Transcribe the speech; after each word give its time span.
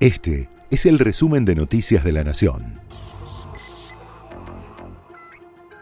Este 0.00 0.48
es 0.70 0.86
el 0.86 0.98
resumen 0.98 1.44
de 1.44 1.54
Noticias 1.54 2.02
de 2.02 2.12
la 2.12 2.24
Nación. 2.24 2.80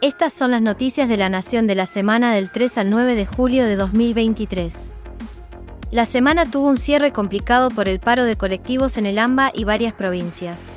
Estas 0.01 0.33
son 0.33 0.51
las 0.51 0.61
noticias 0.61 1.09
de 1.09 1.17
la 1.17 1.29
Nación 1.29 1.69
de 1.69 1.77
la 1.77 1.87
semana 1.87 2.35
del 2.35 2.51
3 2.51 2.79
al 2.79 2.91
9 2.91 3.15
de 3.15 3.27
julio 3.27 3.65
de 3.65 3.77
2023. 3.77 4.91
La 5.93 6.05
semana 6.05 6.51
tuvo 6.51 6.67
un 6.67 6.79
cierre 6.79 7.13
complicado 7.13 7.71
por 7.71 7.89
el 7.89 8.01
paro 8.01 8.25
de 8.25 8.35
colectivos 8.35 8.97
en 8.97 9.07
el 9.07 9.21
AMBA 9.21 9.53
y 9.55 9.63
varias 9.63 9.95
provincias. 9.95 10.73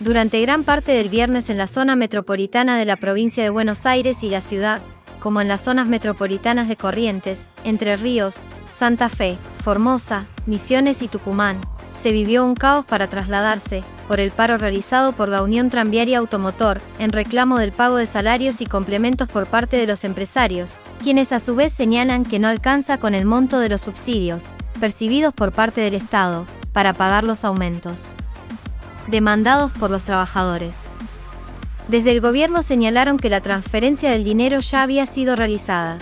Durante 0.00 0.40
gran 0.40 0.64
parte 0.64 0.92
del 0.92 1.10
viernes 1.10 1.50
en 1.50 1.58
la 1.58 1.66
zona 1.66 1.96
metropolitana 1.96 2.78
de 2.78 2.86
la 2.86 2.96
provincia 2.96 3.42
de 3.42 3.50
Buenos 3.50 3.84
Aires 3.84 4.22
y 4.22 4.30
la 4.30 4.40
ciudad, 4.40 4.80
como 5.20 5.42
en 5.42 5.48
las 5.48 5.64
zonas 5.64 5.86
metropolitanas 5.86 6.66
de 6.66 6.76
Corrientes, 6.76 7.46
Entre 7.64 7.98
Ríos, 7.98 8.36
Santa 8.72 9.10
Fe, 9.10 9.36
Formosa, 9.62 10.28
Misiones 10.46 11.02
y 11.02 11.08
Tucumán, 11.08 11.60
se 12.00 12.12
vivió 12.12 12.44
un 12.44 12.54
caos 12.54 12.86
para 12.86 13.08
trasladarse, 13.08 13.82
por 14.06 14.20
el 14.20 14.30
paro 14.30 14.56
realizado 14.56 15.12
por 15.12 15.28
la 15.28 15.42
Unión 15.42 15.68
Tranviaria 15.68 16.18
Automotor, 16.18 16.80
en 16.98 17.12
reclamo 17.12 17.58
del 17.58 17.72
pago 17.72 17.96
de 17.96 18.06
salarios 18.06 18.60
y 18.60 18.66
complementos 18.66 19.28
por 19.28 19.46
parte 19.46 19.76
de 19.76 19.86
los 19.86 20.04
empresarios, 20.04 20.78
quienes 21.02 21.32
a 21.32 21.40
su 21.40 21.54
vez 21.54 21.72
señalan 21.72 22.24
que 22.24 22.38
no 22.38 22.48
alcanza 22.48 22.98
con 22.98 23.14
el 23.14 23.24
monto 23.24 23.58
de 23.58 23.68
los 23.68 23.82
subsidios, 23.82 24.46
percibidos 24.80 25.34
por 25.34 25.52
parte 25.52 25.80
del 25.80 25.94
Estado, 25.94 26.46
para 26.72 26.92
pagar 26.92 27.24
los 27.24 27.44
aumentos 27.44 28.14
demandados 29.08 29.72
por 29.72 29.90
los 29.90 30.02
trabajadores. 30.02 30.76
Desde 31.88 32.10
el 32.10 32.20
gobierno 32.20 32.62
señalaron 32.62 33.16
que 33.18 33.30
la 33.30 33.40
transferencia 33.40 34.10
del 34.10 34.24
dinero 34.24 34.60
ya 34.60 34.82
había 34.82 35.06
sido 35.06 35.36
realizada. 35.36 35.98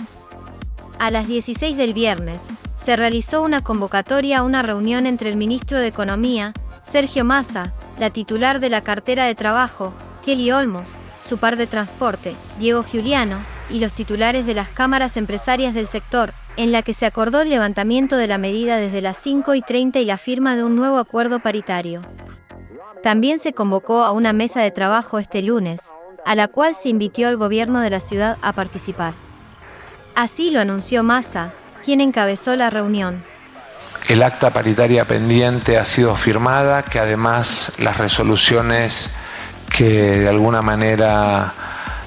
A 0.99 1.11
las 1.11 1.27
16 1.27 1.77
del 1.77 1.93
viernes, 1.93 2.47
se 2.77 2.95
realizó 2.95 3.41
una 3.41 3.61
convocatoria 3.61 4.39
a 4.39 4.43
una 4.43 4.61
reunión 4.61 5.05
entre 5.05 5.29
el 5.29 5.35
ministro 5.35 5.79
de 5.79 5.87
Economía, 5.87 6.53
Sergio 6.83 7.25
Massa, 7.25 7.73
la 7.99 8.11
titular 8.11 8.59
de 8.59 8.69
la 8.69 8.81
cartera 8.81 9.25
de 9.25 9.35
trabajo, 9.35 9.93
Kelly 10.23 10.51
Olmos, 10.51 10.95
su 11.21 11.37
par 11.37 11.57
de 11.57 11.67
transporte, 11.67 12.35
Diego 12.59 12.83
Giuliano, 12.83 13.37
y 13.69 13.79
los 13.79 13.91
titulares 13.91 14.45
de 14.45 14.53
las 14.53 14.69
cámaras 14.69 15.17
empresarias 15.17 15.73
del 15.73 15.87
sector, 15.87 16.33
en 16.55 16.71
la 16.71 16.81
que 16.81 16.93
se 16.93 17.05
acordó 17.05 17.41
el 17.41 17.49
levantamiento 17.49 18.15
de 18.15 18.27
la 18.27 18.37
medida 18.37 18.77
desde 18.77 19.01
las 19.01 19.17
5 19.17 19.53
y 19.55 19.61
30 19.61 19.99
y 19.99 20.05
la 20.05 20.17
firma 20.17 20.55
de 20.55 20.63
un 20.63 20.75
nuevo 20.75 20.97
acuerdo 20.97 21.39
paritario. 21.39 22.01
También 23.03 23.39
se 23.39 23.53
convocó 23.53 24.03
a 24.03 24.11
una 24.11 24.33
mesa 24.33 24.61
de 24.61 24.71
trabajo 24.71 25.19
este 25.19 25.41
lunes, 25.41 25.81
a 26.25 26.35
la 26.35 26.47
cual 26.47 26.75
se 26.75 26.89
invitó 26.89 27.27
al 27.27 27.37
gobierno 27.37 27.79
de 27.81 27.89
la 27.89 27.99
ciudad 27.99 28.37
a 28.41 28.53
participar. 28.53 29.13
Así 30.15 30.49
lo 30.49 30.59
anunció 30.59 31.03
Massa, 31.03 31.51
quien 31.87 32.01
encabezó 32.01 32.53
la 32.57 32.69
reunión. 32.69 33.23
El 34.09 34.21
acta 34.21 34.49
paritaria 34.49 35.05
pendiente 35.05 35.77
ha 35.77 35.85
sido 35.85 36.17
firmada, 36.17 36.83
que 36.83 36.99
además 36.99 37.71
las 37.77 37.95
resoluciones 37.95 39.09
que 39.73 40.19
de 40.19 40.27
alguna 40.27 40.61
manera 40.61 41.53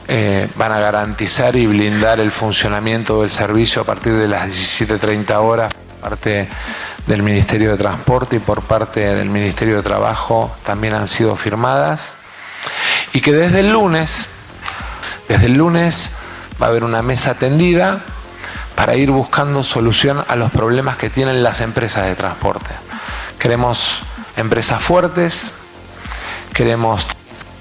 eh, 0.07 0.49
van 0.57 0.73
a 0.73 0.81
garantizar 0.81 1.57
y 1.57 1.67
blindar 1.67 2.21
el 2.21 2.31
funcionamiento 2.31 3.23
del 3.23 3.31
servicio 3.31 3.81
a 3.81 3.87
partir 3.87 4.13
de 4.13 4.29
las 4.29 4.49
17.30 4.51 5.35
horas, 5.37 5.73
parte 6.03 6.47
del 7.07 7.23
Ministerio 7.23 7.71
de 7.71 7.79
Transporte 7.79 8.37
y 8.37 8.41
por 8.41 8.61
parte 8.61 9.01
del 9.15 9.31
Ministerio 9.31 9.77
de 9.77 9.83
Trabajo 9.83 10.55
también 10.63 10.93
han 10.93 11.09
sido 11.09 11.37
firmadas 11.37 12.13
y 13.15 13.23
que 13.23 13.33
desde 13.33 13.61
el 13.61 13.73
lunes, 13.73 14.27
desde 15.27 15.47
el 15.47 15.55
lunes 15.55 16.13
va 16.61 16.67
a 16.67 16.69
haber 16.69 16.85
una 16.85 17.01
mesa 17.01 17.33
tendida 17.33 18.03
para 18.81 18.97
ir 18.97 19.11
buscando 19.11 19.63
solución 19.63 20.25
a 20.27 20.37
los 20.37 20.51
problemas 20.51 20.97
que 20.97 21.11
tienen 21.11 21.43
las 21.43 21.61
empresas 21.61 22.07
de 22.07 22.15
transporte. 22.15 22.71
Queremos 23.39 23.99
empresas 24.39 24.83
fuertes, 24.83 25.53
queremos 26.55 27.07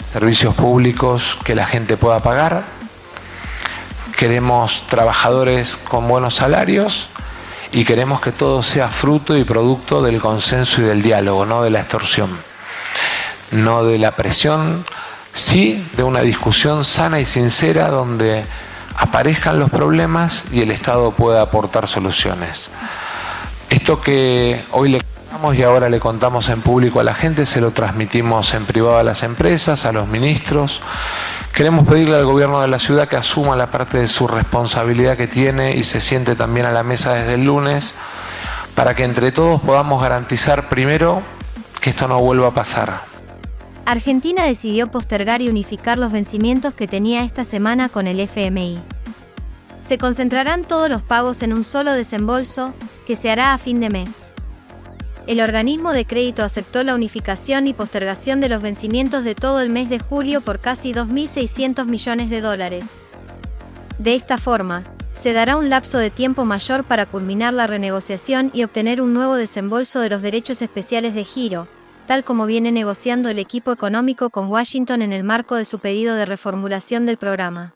servicios 0.10 0.56
públicos 0.56 1.38
que 1.44 1.56
la 1.56 1.66
gente 1.66 1.98
pueda 1.98 2.22
pagar, 2.22 2.64
queremos 4.16 4.86
trabajadores 4.88 5.76
con 5.76 6.08
buenos 6.08 6.36
salarios 6.36 7.10
y 7.74 7.84
queremos 7.84 8.22
que 8.22 8.32
todo 8.32 8.64
sea 8.64 8.88
fruto 8.88 9.36
y 9.36 9.44
producto 9.44 10.02
del 10.02 10.22
consenso 10.22 10.80
y 10.80 10.86
del 10.86 11.02
diálogo, 11.02 11.46
no 11.46 11.64
de 11.64 11.70
la 11.70 11.82
extorsión, 11.82 12.30
no 13.52 13.84
de 13.84 13.98
la 13.98 14.16
presión, 14.16 14.86
sí 15.34 15.86
de 15.98 16.04
una 16.04 16.22
discusión 16.22 16.86
sana 16.86 17.20
y 17.20 17.26
sincera 17.26 17.90
donde 17.90 18.46
aparezcan 19.00 19.60
los 19.60 19.70
problemas 19.70 20.46
y 20.52 20.62
el 20.62 20.72
Estado 20.72 21.12
pueda 21.12 21.42
aportar 21.42 21.88
soluciones. 21.88 22.70
Esto 23.70 24.02
que 24.02 24.64
hoy 24.72 24.90
le 24.90 25.02
contamos 25.02 25.56
y 25.56 25.64
ahora 25.64 25.90
le 25.90 26.00
contamos 26.00 26.50
en 26.50 26.62
público 26.62 27.00
a 27.00 27.04
la 27.04 27.14
gente, 27.14 27.46
se 27.46 27.62
lo 27.62 27.72
transmitimos 27.72 28.54
en 28.54 28.66
privado 28.66 28.98
a 28.98 29.04
las 29.04 29.24
empresas, 29.24 29.86
a 29.86 29.92
los 29.92 30.08
ministros 30.08 30.82
Queremos 31.54 31.86
pedirle 31.86 32.16
al 32.16 32.26
gobierno 32.26 32.62
de 32.62 32.70
la 32.70 32.80
ciudad 32.80 33.10
que 33.10 33.18
asuma 33.18 33.56
la 33.56 33.70
parte 33.70 33.98
de 33.98 34.08
su 34.08 34.28
responsabilidad 34.28 35.18
que 35.18 35.28
tiene 35.28 35.76
y 35.76 35.84
se 35.84 36.00
siente 36.00 36.38
también 36.38 36.66
a 36.66 36.72
la 36.72 36.84
mesa 36.84 37.16
desde 37.16 37.34
el 37.34 37.44
lunes 37.44 37.96
para 38.76 38.94
que 38.94 39.04
entre 39.04 39.34
todos 39.34 39.60
podamos 39.60 40.02
garantizar 40.02 40.70
primero 40.70 41.22
que 41.82 41.90
esto 41.90 42.08
no 42.08 42.22
vuelva 42.22 42.48
a 42.48 42.54
pasar. 42.54 43.02
Argentina 43.86 44.46
decidió 44.46 44.90
postergar 44.90 45.42
y 45.42 45.50
unificar 45.50 45.98
los 45.98 46.14
vencimientos 46.14 46.74
que 46.74 46.88
tenía 46.88 47.24
esta 47.24 47.44
semana 47.44 47.90
con 47.90 48.08
el 48.08 48.22
FMI. 48.22 48.80
Se 49.86 49.98
concentrarán 49.98 50.66
todos 50.66 50.90
los 50.90 51.02
pagos 51.02 51.42
en 51.42 51.54
un 51.54 51.64
solo 51.64 51.94
desembolso 51.94 52.74
que 53.08 53.16
se 53.16 53.30
hará 53.32 53.54
a 53.54 53.58
fin 53.58 53.80
de 53.80 53.90
mes 53.90 54.30
el 55.30 55.42
organismo 55.42 55.94
de 55.94 56.06
crédito 56.06 56.44
aceptó 56.44 56.84
la 56.84 56.96
unificación 56.96 57.68
y 57.68 57.74
postergación 57.74 58.40
de 58.40 58.50
los 58.50 58.64
vencimientos 58.64 59.24
de 59.24 59.36
todo 59.36 59.62
el 59.62 59.70
mes 59.70 59.88
de 59.88 60.00
julio 60.00 60.42
por 60.42 60.60
casi 60.60 60.92
2.600 60.92 61.86
millones 61.86 62.32
de 62.32 62.42
dólares. 62.42 63.04
De 64.00 64.16
esta 64.16 64.40
forma, 64.40 64.86
se 65.14 65.32
dará 65.32 65.56
un 65.56 65.70
lapso 65.70 66.00
de 66.00 66.10
tiempo 66.10 66.46
mayor 66.46 66.84
para 66.84 67.06
culminar 67.06 67.54
la 67.54 67.68
renegociación 67.68 68.50
y 68.56 68.64
obtener 68.64 69.04
un 69.04 69.14
nuevo 69.14 69.36
desembolso 69.36 70.00
de 70.00 70.10
los 70.10 70.24
derechos 70.24 70.64
especiales 70.64 71.14
de 71.14 71.24
giro, 71.24 71.68
tal 72.08 72.24
como 72.24 72.48
viene 72.48 72.72
negociando 72.72 73.30
el 73.30 73.38
equipo 73.38 73.72
económico 73.72 74.32
con 74.32 74.48
Washington 74.48 75.04
en 75.04 75.14
el 75.14 75.24
marco 75.24 75.54
de 75.54 75.66
su 75.66 75.78
pedido 75.78 76.16
de 76.16 76.26
reformulación 76.26 77.06
del 77.06 77.18
programa. 77.18 77.76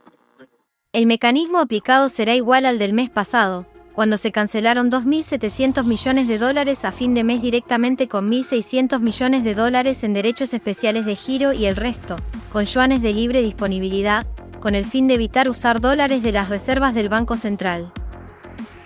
El 0.93 1.07
mecanismo 1.07 1.57
aplicado 1.57 2.07
será 2.07 2.35
igual 2.35 2.67
al 2.67 2.77
del 2.77 2.93
mes 2.93 3.09
pasado, 3.09 3.65
cuando 3.95 4.15
se 4.15 4.31
cancelaron 4.31 4.91
2.700 4.91 5.83
millones 5.85 6.27
de 6.27 6.37
dólares 6.37 6.85
a 6.85 6.91
fin 6.91 7.15
de 7.15 7.23
mes 7.23 7.41
directamente 7.41 8.07
con 8.07 8.29
1.600 8.29 8.99
millones 8.99 9.43
de 9.43 9.55
dólares 9.55 10.03
en 10.03 10.13
derechos 10.13 10.53
especiales 10.53 11.07
de 11.07 11.15
giro 11.15 11.51
y 11.51 11.65
el 11.65 11.77
resto, 11.77 12.15
con 12.51 12.65
yuanes 12.65 13.01
de 13.01 13.11
libre 13.11 13.41
disponibilidad, 13.41 14.27
con 14.59 14.75
el 14.75 14.85
fin 14.85 15.07
de 15.07 15.15
evitar 15.15 15.49
usar 15.49 15.81
dólares 15.81 16.21
de 16.21 16.31
las 16.31 16.49
reservas 16.49 16.93
del 16.93 17.09
Banco 17.09 17.37
Central. 17.37 17.91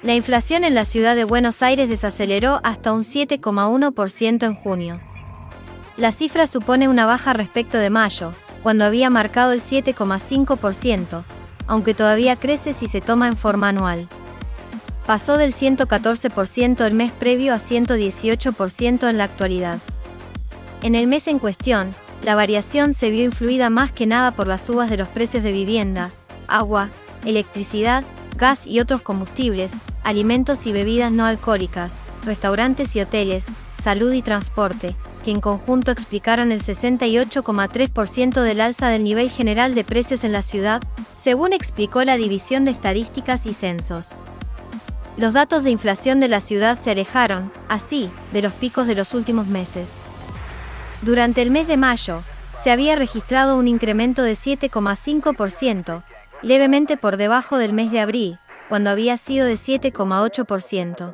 La 0.02 0.16
inflación 0.16 0.64
en 0.64 0.76
la 0.76 0.86
ciudad 0.86 1.14
de 1.14 1.26
Buenos 1.26 1.62
Aires 1.62 1.90
desaceleró 1.90 2.62
hasta 2.64 2.94
un 2.94 3.04
7,1% 3.04 4.46
en 4.46 4.56
junio. 4.56 5.02
La 5.98 6.14
cifra 6.14 6.48
supone 6.48 6.88
una 6.88 7.06
baja 7.06 7.34
respecto 7.34 7.78
de 7.78 7.90
mayo, 7.90 8.32
cuando 8.64 8.86
había 8.86 9.10
marcado 9.10 9.52
el 9.52 9.60
7,5%, 9.60 11.26
aunque 11.68 11.94
todavía 11.94 12.36
crece 12.36 12.74
si 12.74 12.88
se 12.88 13.02
toma 13.02 13.28
en 13.28 13.38
forma 13.38 13.70
anual 13.70 14.10
pasó 15.08 15.38
del 15.38 15.54
114% 15.54 16.86
el 16.86 16.94
mes 16.94 17.14
previo 17.14 17.54
a 17.54 17.60
118% 17.60 19.10
en 19.10 19.18
la 19.18 19.24
actualidad. 19.24 19.80
En 20.84 20.96
el 20.96 21.08
mes 21.08 21.28
en 21.30 21.40
cuestión, 21.40 21.96
la 22.24 22.36
variación 22.36 22.94
se 22.94 23.10
vio 23.10 23.24
influida 23.24 23.70
más 23.70 23.92
que 23.92 24.06
nada 24.06 24.32
por 24.32 24.48
las 24.48 24.64
subas 24.64 24.90
de 24.90 24.98
los 24.98 25.08
precios 25.08 25.44
de 25.44 25.54
vivienda, 25.54 26.12
agua, 26.48 26.90
electricidad, 27.26 28.04
gas 28.36 28.68
y 28.68 28.82
otros 28.82 29.02
combustibles, 29.02 29.72
alimentos 30.04 30.68
y 30.68 30.74
bebidas 30.74 31.12
no 31.12 31.26
alcohólicas, 31.26 31.94
restaurantes 32.24 32.94
y 32.98 33.00
hoteles, 33.00 33.46
salud 33.82 34.12
y 34.12 34.22
transporte, 34.22 34.94
que 35.24 35.32
en 35.32 35.40
conjunto 35.40 35.92
explicaron 35.92 36.52
el 36.52 36.62
68,3% 36.62 38.42
del 38.42 38.60
alza 38.60 38.90
del 38.90 39.06
nivel 39.06 39.30
general 39.30 39.74
de 39.74 39.86
precios 39.86 40.26
en 40.26 40.34
la 40.34 40.42
ciudad, 40.42 40.82
según 41.20 41.54
explicó 41.54 42.04
la 42.04 42.18
División 42.18 42.66
de 42.66 42.72
Estadísticas 42.72 43.46
y 43.46 43.54
Censos 43.54 44.22
los 45.18 45.34
datos 45.34 45.64
de 45.64 45.72
inflación 45.72 46.20
de 46.20 46.28
la 46.28 46.42
ciudad 46.42 46.78
se 46.78 46.92
alejaron, 46.92 47.52
así, 47.68 48.12
de 48.34 48.44
los 48.44 48.54
picos 48.54 48.86
de 48.86 48.94
los 48.94 49.16
últimos 49.16 49.48
meses. 49.48 49.90
Durante 51.02 51.42
el 51.42 51.50
mes 51.50 51.68
de 51.68 51.76
mayo, 51.76 52.22
se 52.62 52.70
había 52.70 52.96
registrado 52.96 53.58
un 53.58 53.68
incremento 53.68 54.22
de 54.22 54.34
7,5%, 54.34 56.04
levemente 56.44 56.98
por 56.98 57.18
debajo 57.18 57.58
del 57.58 57.74
mes 57.74 57.92
de 57.92 58.00
abril, 58.00 58.40
cuando 58.70 58.92
había 58.92 59.18
sido 59.18 59.48
de 59.48 59.56
7,8%. 59.56 61.14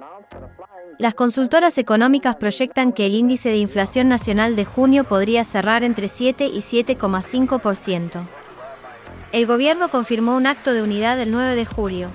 Las 1.00 1.14
consultoras 1.14 1.78
económicas 1.78 2.36
proyectan 2.36 2.92
que 2.92 3.06
el 3.06 3.16
índice 3.16 3.50
de 3.50 3.58
inflación 3.58 4.10
nacional 4.10 4.58
de 4.58 4.66
junio 4.66 5.06
podría 5.06 5.46
cerrar 5.46 5.84
entre 5.84 6.10
7 6.10 6.46
y 6.46 6.60
7,5%. 6.60 8.43
El 9.34 9.46
gobierno 9.48 9.90
confirmó 9.90 10.38
un 10.38 10.48
acto 10.48 10.74
de 10.74 10.82
unidad 10.82 11.20
el 11.20 11.32
9 11.32 11.56
de 11.56 11.66
julio, 11.66 12.10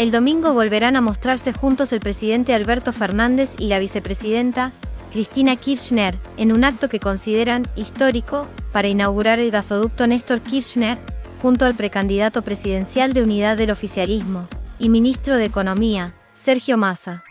el 0.00 0.10
domingo 0.10 0.54
volverán 0.54 0.96
a 0.96 1.02
mostrarse 1.02 1.52
juntos 1.52 1.92
el 1.92 2.00
presidente 2.00 2.54
Alberto 2.54 2.90
Fernández 2.90 3.54
y 3.58 3.66
la 3.66 3.78
vicepresidenta, 3.78 4.72
Cristina 5.12 5.56
Kirchner, 5.56 6.18
en 6.38 6.52
un 6.52 6.64
acto 6.64 6.88
que 6.88 7.00
consideran 7.00 7.66
histórico 7.76 8.46
para 8.72 8.88
inaugurar 8.88 9.40
el 9.40 9.50
gasoducto 9.50 10.06
Néstor 10.06 10.40
Kirchner, 10.40 10.96
junto 11.42 11.66
al 11.66 11.74
precandidato 11.74 12.40
presidencial 12.40 13.12
de 13.12 13.22
unidad 13.22 13.58
del 13.58 13.70
oficialismo 13.70 14.48
y 14.78 14.88
ministro 14.88 15.36
de 15.36 15.44
Economía, 15.44 16.14
Sergio 16.32 16.78
Massa. 16.78 17.22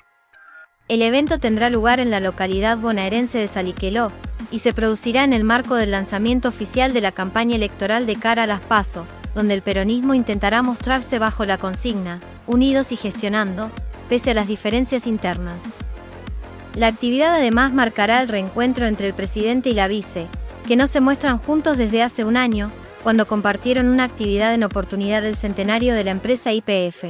El 0.88 1.02
evento 1.02 1.40
tendrá 1.40 1.72
lugar 1.72 2.00
en 2.00 2.12
la 2.12 2.20
localidad 2.20 2.78
bonaerense 2.78 3.40
de 3.40 3.48
Saliqueló 3.48 4.12
y 4.52 4.60
se 4.60 4.74
producirá 4.74 5.24
en 5.24 5.34
el 5.34 5.44
marco 5.44 5.76
del 5.76 5.92
lanzamiento 5.92 6.48
oficial 6.48 6.94
de 6.94 7.02
la 7.02 7.12
campaña 7.12 7.56
electoral 7.56 8.06
de 8.06 8.16
cara 8.16 8.44
a 8.44 8.48
las 8.48 8.62
PASO, 8.62 9.06
donde 9.36 9.54
el 9.54 9.62
peronismo 9.62 10.14
intentará 10.14 10.62
mostrarse 10.62 11.20
bajo 11.20 11.46
la 11.46 11.58
consigna, 11.58 12.20
unidos 12.48 12.92
y 12.92 12.96
gestionando, 12.96 13.70
pese 14.10 14.32
a 14.32 14.34
las 14.34 14.48
diferencias 14.48 15.08
internas. 15.08 15.60
La 16.76 16.88
actividad 16.88 17.36
además 17.36 17.74
marcará 17.74 18.22
el 18.22 18.28
reencuentro 18.28 18.88
entre 18.88 19.08
el 19.08 19.14
presidente 19.14 19.70
y 19.70 19.74
la 19.74 19.88
vice, 19.88 20.28
que 20.68 20.76
no 20.76 20.88
se 20.88 21.02
muestran 21.02 21.40
juntos 21.40 21.78
desde 21.78 22.04
hace 22.04 22.24
un 22.24 22.38
año, 22.38 22.72
cuando 23.04 23.28
compartieron 23.28 23.88
una 23.88 24.04
actividad 24.04 24.54
en 24.54 24.64
oportunidad 24.64 25.22
del 25.22 25.36
centenario 25.36 25.94
de 25.94 26.04
la 26.04 26.12
empresa 26.12 26.52
IPF. 26.52 27.06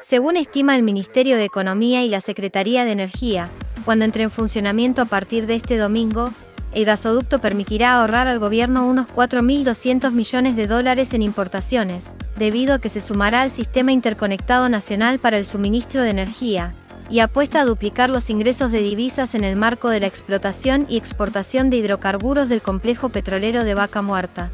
Según 0.00 0.36
estima 0.36 0.76
el 0.76 0.82
Ministerio 0.82 1.36
de 1.36 1.44
Economía 1.44 2.04
y 2.04 2.08
la 2.08 2.20
Secretaría 2.20 2.84
de 2.84 2.92
Energía, 2.92 3.50
cuando 3.86 4.04
entre 4.04 4.24
en 4.24 4.32
funcionamiento 4.32 5.00
a 5.00 5.04
partir 5.04 5.46
de 5.46 5.54
este 5.54 5.78
domingo, 5.78 6.30
el 6.72 6.84
gasoducto 6.84 7.40
permitirá 7.40 7.94
ahorrar 7.94 8.26
al 8.26 8.40
gobierno 8.40 8.84
unos 8.84 9.06
4.200 9.06 10.10
millones 10.10 10.56
de 10.56 10.66
dólares 10.66 11.14
en 11.14 11.22
importaciones, 11.22 12.12
debido 12.36 12.74
a 12.74 12.80
que 12.80 12.88
se 12.88 13.00
sumará 13.00 13.42
al 13.42 13.52
Sistema 13.52 13.92
Interconectado 13.92 14.68
Nacional 14.68 15.20
para 15.20 15.38
el 15.38 15.46
Suministro 15.46 16.02
de 16.02 16.10
Energía, 16.10 16.74
y 17.08 17.20
apuesta 17.20 17.60
a 17.60 17.64
duplicar 17.64 18.10
los 18.10 18.28
ingresos 18.28 18.72
de 18.72 18.80
divisas 18.80 19.36
en 19.36 19.44
el 19.44 19.54
marco 19.54 19.88
de 19.88 20.00
la 20.00 20.08
explotación 20.08 20.86
y 20.88 20.96
exportación 20.96 21.70
de 21.70 21.76
hidrocarburos 21.76 22.48
del 22.48 22.62
complejo 22.62 23.10
petrolero 23.10 23.62
de 23.62 23.74
Vaca 23.74 24.02
Muerta. 24.02 24.50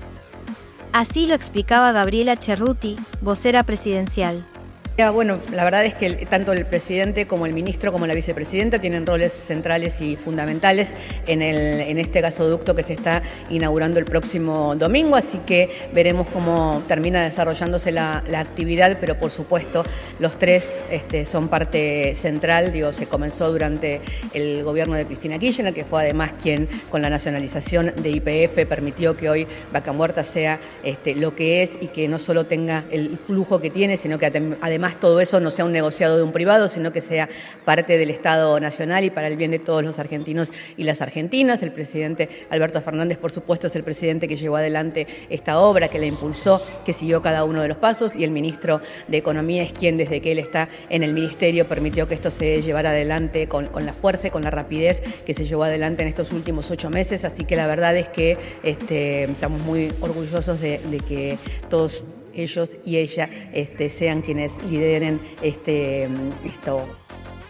Así 0.93 1.27
lo 1.27 1.35
explicaba 1.35 1.93
Gabriela 1.93 2.37
Cerruti, 2.37 2.97
vocera 3.23 3.63
presidencial. 3.63 4.45
Bueno, 4.95 5.39
la 5.51 5.65
verdad 5.65 5.87
es 5.87 5.95
que 5.95 6.27
tanto 6.27 6.53
el 6.53 6.67
presidente 6.67 7.27
como 7.27 7.47
el 7.47 7.55
ministro 7.55 7.93
como 7.93 8.07
la 8.07 8.13
vicepresidenta 8.15 8.79
tienen 8.79 9.07
roles 9.07 9.33
centrales 9.33 10.03
y 10.03 10.17
fundamentales 10.17 10.95
en, 11.27 11.41
el, 11.41 11.81
en 11.81 11.99
este 11.99 12.21
gasoducto 12.21 12.75
que 12.75 12.83
se 12.83 12.93
está 12.93 13.23
inaugurando 13.49 13.99
el 13.99 14.05
próximo 14.05 14.77
domingo, 14.77 15.17
así 15.17 15.39
que 15.47 15.89
veremos 15.95 16.29
cómo 16.29 16.83
termina 16.89 17.25
desarrollándose 17.25 17.91
la, 17.91 18.23
actividad, 18.35 18.99
pero 19.01 19.17
por 19.19 19.31
supuesto 19.31 19.83
los 20.19 20.39
tres 20.39 20.71
este, 20.91 21.25
son 21.25 21.49
parte 21.49 22.15
central, 22.15 22.71
digo, 22.71 22.93
se 22.93 23.07
comenzó 23.07 23.51
durante 23.51 24.03
el 24.35 24.63
gobierno 24.63 24.95
de 24.95 25.07
Cristina 25.07 25.39
Kirchner, 25.39 25.73
que 25.73 25.85
fue 25.85 26.03
además 26.03 26.33
quien 26.41 26.69
con 26.91 27.01
la 27.01 27.09
nacionalización 27.09 27.93
de 27.97 28.11
IPF 28.11 28.67
permitió 28.69 29.17
que 29.17 29.31
hoy 29.31 29.47
Vaca 29.73 29.93
Muerta 29.93 30.23
sea 30.23 30.61
este, 30.85 31.15
lo 31.15 31.35
que 31.35 31.63
es 31.63 31.71
y 31.81 31.89
que 31.89 32.09
no 32.09 32.19
solo 32.19 32.45
tenga 32.45 32.85
el 32.91 33.17
flujo 33.17 33.61
que 33.61 33.71
tiene, 33.71 33.97
sino 33.97 34.19
que 34.19 34.27
además 34.27 34.83
todo 34.99 35.21
eso 35.21 35.41
no 35.41 35.51
sea 35.51 35.65
un 35.65 35.73
negociado 35.73 36.17
de 36.17 36.23
un 36.23 36.33
privado, 36.33 36.69
sino 36.69 36.93
que 36.93 37.01
sea 37.01 37.29
parte 37.65 37.99
del 37.99 38.11
Estado 38.11 38.59
Nacional 38.61 39.05
y 39.05 39.11
para 39.11 39.29
el 39.29 39.37
bien 39.37 39.51
de 39.51 39.59
todos 39.59 39.83
los 39.83 39.99
argentinos 39.99 40.51
y 40.77 40.85
las 40.85 41.01
argentinas. 41.01 41.63
El 41.63 41.73
presidente 41.73 42.29
Alberto 42.51 42.81
Fernández, 42.81 43.19
por 43.19 43.33
supuesto, 43.33 43.67
es 43.67 43.77
el 43.77 43.85
presidente 43.85 44.29
que 44.29 44.37
llevó 44.37 44.57
adelante 44.57 45.07
esta 45.31 45.59
obra, 45.61 45.89
que 45.89 45.99
la 45.99 46.07
impulsó, 46.07 46.63
que 46.85 46.93
siguió 46.93 47.23
cada 47.23 47.45
uno 47.45 47.63
de 47.63 47.69
los 47.69 47.77
pasos 47.77 48.17
y 48.17 48.25
el 48.25 48.31
ministro 48.31 48.81
de 49.09 49.17
Economía 49.17 49.63
es 49.63 49.73
quien 49.73 49.97
desde 49.97 50.21
que 50.21 50.33
él 50.33 50.39
está 50.39 50.69
en 50.91 51.03
el 51.03 51.13
ministerio 51.13 51.67
permitió 51.67 52.09
que 52.09 52.15
esto 52.15 52.31
se 52.31 52.63
llevara 52.63 52.91
adelante 52.91 53.49
con, 53.49 53.71
la 53.85 53.93
fuerza 53.93 54.29
y 54.29 54.31
con 54.31 54.43
la 54.43 54.51
rapidez 54.51 55.03
que 55.25 55.35
se 55.35 55.45
llevó 55.45 55.65
adelante 55.65 56.03
en 56.03 56.09
estos 56.09 56.33
últimos 56.33 56.71
ocho 56.71 56.91
meses. 56.91 57.25
Así 57.25 57.45
que 57.45 57.57
la 57.57 57.67
verdad 57.67 57.97
es 57.97 58.09
que 58.09 58.39
este, 58.63 59.25
estamos 59.25 59.61
muy 59.61 59.93
orgullosos 60.01 60.61
de 60.61 61.03
que 61.07 61.39
todos 61.69 62.05
ellos 62.35 62.73
y 62.85 62.97
ella 62.97 63.29
este, 63.53 63.91
sean 63.91 64.23
quienes 64.23 64.53
lideren 64.69 65.21
este, 65.43 66.09
esto. 66.45 66.87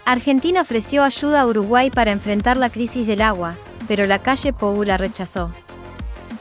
Argentina 0.05 0.63
ofreció 0.63 1.05
ayuda 1.05 1.43
a 1.43 1.47
Uruguay 1.47 1.91
para 1.91 2.13
enfrentar 2.13 2.57
la 2.57 2.71
crisis 2.71 3.07
del 3.07 3.23
agua, 3.23 3.55
pero 3.87 4.07
la 4.07 4.19
calle 4.19 4.53
Pou 4.53 4.83
la 4.85 4.97
rechazó. 4.97 5.51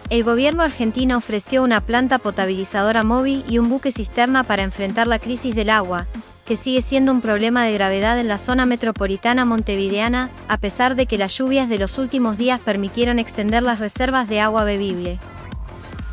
El 0.10 0.26
gobierno 0.26 0.64
argentino 0.64 1.18
ofreció 1.18 1.64
una 1.64 1.80
planta 1.80 2.18
potabilizadora 2.18 3.04
móvil 3.04 3.46
y 3.48 3.60
un 3.60 3.70
buque 3.70 3.94
cisterna 3.94 4.44
para 4.44 4.64
enfrentar 4.64 5.08
la 5.08 5.20
crisis 5.20 5.56
del 5.56 5.70
agua, 5.70 6.06
que 6.44 6.58
sigue 6.58 6.82
siendo 6.82 7.14
un 7.14 7.22
problema 7.22 7.64
de 7.64 7.74
gravedad 7.74 8.20
en 8.20 8.28
la 8.28 8.38
zona 8.38 8.66
metropolitana 8.66 9.46
montevideana, 9.46 10.30
a 10.50 10.58
pesar 10.58 10.96
de 10.96 11.06
que 11.06 11.18
las 11.18 11.38
lluvias 11.38 11.70
de 11.70 11.78
los 11.78 11.98
últimos 11.98 12.38
días 12.38 12.60
permitieron 12.60 13.20
extender 13.20 13.64
las 13.64 13.80
reservas 13.80 14.28
de 14.28 14.42
agua 14.42 14.66
bebible. 14.66 15.18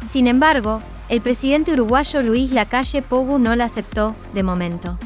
Sin 0.08 0.28
embargo, 0.28 0.80
el 1.08 1.22
presidente 1.22 1.72
uruguayo 1.72 2.22
Luis 2.22 2.52
Lacalle 2.52 3.02
Pou 3.02 3.38
no 3.38 3.56
la 3.56 3.64
aceptó, 3.64 4.14
de 4.34 4.42
momento. 4.42 4.98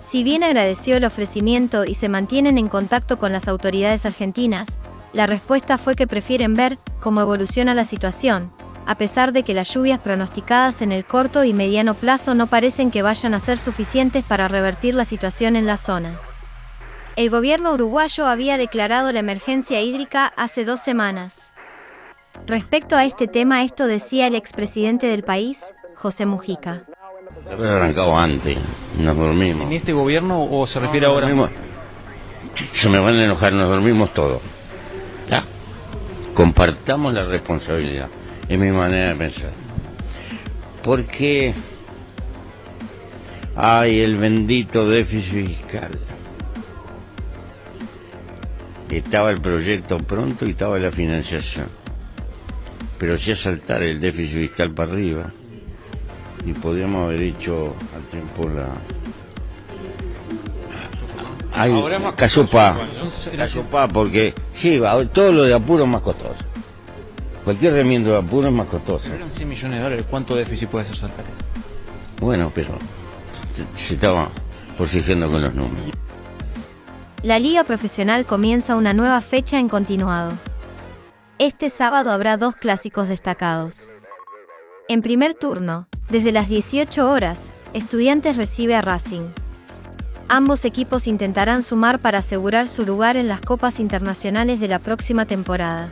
Si 0.00 0.24
bien 0.24 0.42
agradeció 0.42 0.96
el 0.96 1.04
ofrecimiento 1.04 1.84
y 1.84 1.94
se 1.94 2.08
mantienen 2.08 2.58
en 2.58 2.68
contacto 2.68 3.18
con 3.18 3.32
las 3.32 3.46
autoridades 3.46 4.06
argentinas, 4.06 4.78
la 5.12 5.26
respuesta 5.26 5.76
fue 5.76 5.94
que 5.94 6.06
prefieren 6.06 6.54
ver 6.54 6.78
cómo 7.00 7.20
evoluciona 7.20 7.74
la 7.74 7.84
situación, 7.84 8.50
a 8.86 8.96
pesar 8.96 9.32
de 9.32 9.42
que 9.42 9.54
las 9.54 9.72
lluvias 9.72 10.00
pronosticadas 10.00 10.80
en 10.80 10.90
el 10.90 11.04
corto 11.04 11.44
y 11.44 11.52
mediano 11.52 11.94
plazo 11.94 12.34
no 12.34 12.46
parecen 12.46 12.90
que 12.90 13.02
vayan 13.02 13.34
a 13.34 13.40
ser 13.40 13.58
suficientes 13.58 14.24
para 14.24 14.48
revertir 14.48 14.94
la 14.94 15.04
situación 15.04 15.56
en 15.56 15.66
la 15.66 15.76
zona. 15.76 16.18
El 17.14 17.28
gobierno 17.28 17.74
uruguayo 17.74 18.26
había 18.26 18.56
declarado 18.56 19.12
la 19.12 19.20
emergencia 19.20 19.82
hídrica 19.82 20.32
hace 20.36 20.64
dos 20.64 20.80
semanas. 20.80 21.51
Respecto 22.46 22.96
a 22.96 23.04
este 23.04 23.28
tema, 23.28 23.62
esto 23.62 23.86
decía 23.86 24.26
el 24.26 24.34
expresidente 24.34 25.06
del 25.06 25.22
país, 25.22 25.62
José 25.94 26.26
Mujica. 26.26 26.84
Haber 27.50 27.70
arrancado 27.70 28.18
antes, 28.18 28.58
nos 28.98 29.16
dormimos. 29.16 29.66
¿En 29.68 29.72
este 29.74 29.92
gobierno 29.92 30.48
o 30.50 30.66
se 30.66 30.80
refiere 30.80 31.06
ahora? 31.06 31.28
se 32.54 32.88
me 32.88 32.98
van 32.98 33.14
a 33.14 33.24
enojar, 33.24 33.52
nos 33.52 33.68
dormimos 33.68 34.12
todos. 34.12 34.42
Ya. 35.30 35.44
Compartamos 36.34 37.14
la 37.14 37.24
responsabilidad, 37.24 38.08
es 38.48 38.58
mi 38.58 38.70
manera 38.70 39.10
de 39.10 39.14
pensar. 39.14 39.52
Porque 40.82 41.54
hay 43.54 44.00
el 44.00 44.16
bendito 44.16 44.88
déficit 44.88 45.46
fiscal. 45.46 45.98
Estaba 48.90 49.30
el 49.30 49.40
proyecto 49.40 49.96
pronto 49.98 50.44
y 50.44 50.50
estaba 50.50 50.78
la 50.78 50.90
financiación 50.90 51.81
pero 53.02 53.18
sí 53.18 53.32
a 53.32 53.36
saltar 53.36 53.82
el 53.82 53.98
déficit 53.98 54.42
fiscal 54.42 54.70
para 54.70 54.92
arriba. 54.92 55.32
Y 56.46 56.52
podríamos 56.52 57.06
haber 57.06 57.22
hecho 57.22 57.74
al 57.96 58.02
tiempo 58.04 58.48
la 58.48 58.68
hay 61.52 61.72
casupa. 62.14 62.78
casupa 63.36 63.88
porque 63.88 64.32
sí 64.54 64.80
todo 65.12 65.32
lo 65.32 65.42
de 65.42 65.52
apuro 65.52 65.82
es 65.82 65.90
más 65.90 66.00
costoso. 66.00 66.44
Cualquier 67.42 67.72
remiendo 67.72 68.12
de 68.12 68.18
apuro 68.18 68.46
es 68.46 68.54
más 68.54 68.68
costoso. 68.68 69.12
Eran 69.12 69.32
100 69.32 69.48
millones 69.48 69.78
de 69.78 69.82
dólares 69.82 70.04
¿cuánto 70.08 70.36
déficit 70.36 70.68
puede 70.68 70.84
hacer 70.84 70.96
saltar 70.96 71.24
bueno 72.20 72.52
pero 72.54 72.78
se 73.74 73.94
estaba 73.94 74.30
porciendo 74.78 75.28
con 75.28 75.42
los 75.42 75.52
números. 75.52 75.86
La 77.24 77.40
liga 77.40 77.64
profesional 77.64 78.26
comienza 78.26 78.76
una 78.76 78.92
nueva 78.92 79.20
fecha 79.22 79.58
en 79.58 79.68
continuado 79.68 80.34
este 81.46 81.70
sábado 81.70 82.12
habrá 82.12 82.36
dos 82.36 82.54
clásicos 82.54 83.08
destacados. 83.08 83.92
En 84.88 85.02
primer 85.02 85.34
turno, 85.34 85.88
desde 86.08 86.30
las 86.30 86.48
18 86.48 87.10
horas, 87.10 87.50
Estudiantes 87.74 88.36
recibe 88.36 88.76
a 88.76 88.80
Racing. 88.80 89.26
Ambos 90.28 90.64
equipos 90.64 91.08
intentarán 91.08 91.64
sumar 91.64 91.98
para 91.98 92.18
asegurar 92.18 92.68
su 92.68 92.86
lugar 92.86 93.16
en 93.16 93.26
las 93.26 93.40
copas 93.40 93.80
internacionales 93.80 94.60
de 94.60 94.68
la 94.68 94.78
próxima 94.78 95.26
temporada. 95.26 95.88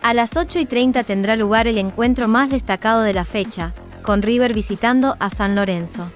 A 0.00 0.14
las 0.14 0.38
8 0.38 0.58
y 0.60 0.64
30 0.64 1.04
tendrá 1.04 1.36
lugar 1.36 1.68
el 1.68 1.76
encuentro 1.76 2.26
más 2.26 2.48
destacado 2.48 3.02
de 3.02 3.12
la 3.12 3.26
fecha, 3.26 3.74
con 4.02 4.22
River 4.22 4.54
visitando 4.54 5.16
a 5.18 5.28
San 5.28 5.54
Lorenzo. 5.54 6.10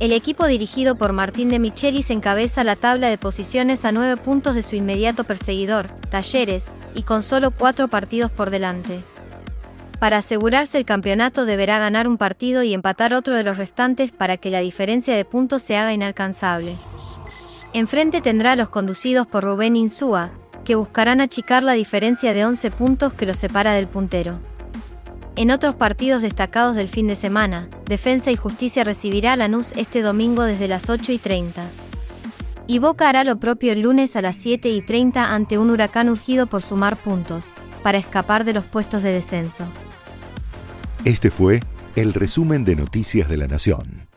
El 0.00 0.12
equipo 0.12 0.46
dirigido 0.46 0.96
por 0.96 1.12
Martín 1.12 1.48
de 1.50 1.60
Michelis 1.60 2.10
encabeza 2.10 2.64
la 2.64 2.74
tabla 2.74 3.08
de 3.08 3.18
posiciones 3.18 3.84
a 3.84 3.92
nueve 3.92 4.16
puntos 4.16 4.56
de 4.56 4.62
su 4.62 4.74
inmediato 4.74 5.22
perseguidor, 5.22 5.90
Talleres, 6.10 6.72
y 6.96 7.02
con 7.02 7.22
solo 7.22 7.52
cuatro 7.52 7.86
partidos 7.86 8.32
por 8.32 8.50
delante. 8.50 9.00
Para 10.00 10.18
asegurarse 10.18 10.78
el 10.78 10.84
campeonato 10.84 11.44
deberá 11.44 11.78
ganar 11.78 12.08
un 12.08 12.18
partido 12.18 12.62
y 12.62 12.74
empatar 12.74 13.14
otro 13.14 13.36
de 13.36 13.44
los 13.44 13.56
restantes 13.56 14.10
para 14.10 14.36
que 14.36 14.50
la 14.50 14.60
diferencia 14.60 15.14
de 15.14 15.24
puntos 15.24 15.62
se 15.62 15.76
haga 15.76 15.92
inalcanzable. 15.92 16.76
Enfrente 17.72 18.20
tendrá 18.20 18.52
a 18.52 18.56
los 18.56 18.68
conducidos 18.68 19.26
por 19.26 19.44
Rubén 19.44 19.76
Insúa, 19.76 20.30
que 20.64 20.74
buscarán 20.74 21.20
achicar 21.20 21.62
la 21.62 21.74
diferencia 21.74 22.34
de 22.34 22.44
11 22.44 22.70
puntos 22.72 23.12
que 23.12 23.26
los 23.26 23.38
separa 23.38 23.72
del 23.72 23.86
puntero. 23.86 24.40
En 25.36 25.50
otros 25.50 25.74
partidos 25.74 26.22
destacados 26.22 26.76
del 26.76 26.88
fin 26.88 27.06
de 27.06 27.16
semana, 27.16 27.68
Defensa 27.84 28.30
y 28.30 28.36
Justicia 28.36 28.84
recibirá 28.84 29.34
a 29.34 29.36
Lanús 29.36 29.72
este 29.76 30.00
domingo 30.00 30.42
desde 30.42 30.66
las 30.66 30.88
8 30.88 31.12
y 31.12 31.18
30. 31.18 31.62
Y 32.68 32.80
Boca 32.80 33.08
hará 33.08 33.22
lo 33.22 33.38
propio 33.38 33.72
el 33.72 33.82
lunes 33.82 34.16
a 34.16 34.22
las 34.22 34.36
7 34.36 34.68
y 34.68 34.82
30 34.82 35.32
ante 35.32 35.56
un 35.56 35.70
huracán 35.70 36.08
urgido 36.08 36.46
por 36.46 36.62
sumar 36.62 36.96
puntos, 36.96 37.54
para 37.82 37.98
escapar 37.98 38.44
de 38.44 38.52
los 38.54 38.64
puestos 38.64 39.02
de 39.04 39.12
descenso. 39.12 39.64
Este 41.04 41.30
fue 41.30 41.60
el 41.94 42.12
resumen 42.12 42.64
de 42.64 42.74
Noticias 42.74 43.28
de 43.28 43.36
la 43.36 43.46
Nación. 43.46 44.08